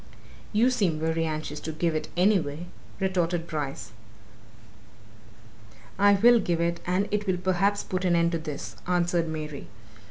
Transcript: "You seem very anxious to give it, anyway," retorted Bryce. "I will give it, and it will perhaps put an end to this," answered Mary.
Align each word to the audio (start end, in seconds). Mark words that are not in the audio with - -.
"You 0.51 0.71
seem 0.71 0.97
very 0.99 1.25
anxious 1.25 1.59
to 1.59 1.71
give 1.71 1.93
it, 1.93 2.07
anyway," 2.17 2.65
retorted 2.99 3.45
Bryce. 3.45 3.91
"I 5.99 6.13
will 6.13 6.39
give 6.39 6.59
it, 6.59 6.79
and 6.87 7.07
it 7.11 7.27
will 7.27 7.37
perhaps 7.37 7.83
put 7.83 8.03
an 8.03 8.15
end 8.15 8.31
to 8.31 8.39
this," 8.39 8.77
answered 8.87 9.27
Mary. 9.27 9.67